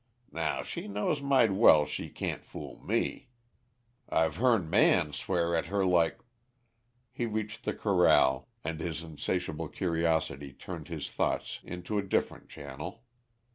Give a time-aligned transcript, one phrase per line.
[0.31, 3.27] Now, she knows might' well she can't fool me.
[4.09, 6.17] I've hearn Man swear at her like"
[7.13, 13.03] He reached the corral, and his insatiable curiosity turned his thoughts into a different channel.